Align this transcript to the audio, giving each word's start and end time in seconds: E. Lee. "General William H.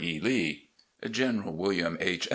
E. 0.03 0.19
Lee. 0.19 0.69
"General 1.07 1.53
William 1.53 1.95
H. 2.01 2.27